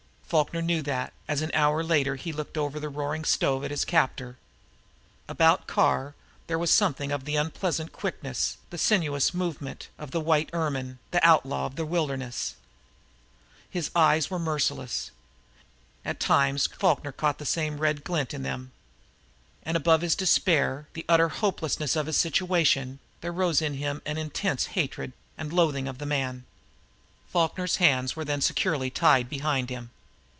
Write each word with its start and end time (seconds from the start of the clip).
Falkner 0.31 0.61
knew 0.61 0.81
that, 0.83 1.11
as 1.27 1.41
an 1.41 1.51
hour 1.53 1.83
later 1.83 2.15
he 2.15 2.31
looked 2.31 2.57
over 2.57 2.79
the 2.79 2.87
roaring 2.87 3.25
stove 3.25 3.65
at 3.65 3.69
his 3.71 3.83
captor. 3.83 4.37
About 5.27 5.67
Carr 5.67 6.15
there 6.47 6.57
was 6.57 6.71
something 6.71 7.11
of 7.11 7.25
the 7.25 7.35
unpleasant 7.35 7.91
quickness, 7.91 8.55
the 8.69 8.77
sinuous 8.77 9.33
movement, 9.33 9.89
of 9.99 10.11
the 10.11 10.19
little 10.19 10.27
white 10.29 10.49
ermine 10.53 10.99
the 11.11 11.19
outlaw 11.21 11.65
of 11.65 11.75
the 11.75 11.85
wilderness. 11.85 12.55
His 13.69 13.91
eyes 13.93 14.29
were 14.29 14.37
as 14.39 14.43
merciless. 14.45 15.11
At 16.05 16.21
times 16.21 16.65
Falkner 16.65 17.11
caught 17.11 17.37
the 17.37 17.45
same 17.45 17.79
red 17.81 18.05
glint 18.05 18.33
in 18.33 18.43
them. 18.43 18.71
And 19.63 19.75
above 19.75 19.99
his 19.99 20.15
despair, 20.15 20.87
the 20.93 21.03
utter 21.09 21.27
hopelessness 21.27 21.97
of 21.97 22.05
his 22.05 22.15
situation, 22.15 22.99
there 23.19 23.33
rose 23.33 23.61
in 23.61 23.73
him 23.73 24.01
an 24.05 24.17
intense 24.17 24.67
hatred 24.77 25.11
and 25.37 25.51
loathing 25.51 25.89
of 25.89 25.97
the 25.97 26.05
man. 26.05 26.45
Falkner's 27.27 27.75
hands 27.83 28.15
were 28.15 28.23
then 28.23 28.39
securely 28.39 28.89
tied 28.89 29.27
behind 29.29 29.69
him. 29.69 29.89